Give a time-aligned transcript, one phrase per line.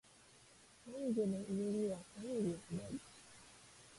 [0.91, 2.99] まゆげのうえにはまゆげはない